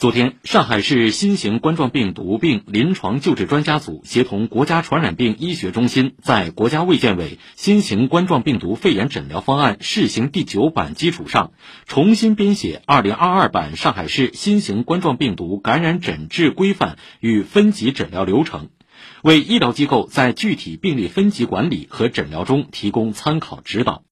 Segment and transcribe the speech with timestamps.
[0.00, 11.52] 昨天，上海市新型冠状病毒病临床救治专家组协同国家传染病医学中心在国家卫健委新型冠状病毒肺炎诊疗方案试行第九版基础上，
[11.84, 18.70] 重新编写2022版上海市新型冠状病毒感染诊治规范与分级诊疗流程，
[19.22, 24.02] 为医疗机构在具体病例分级管理和诊疗中提供参考指导。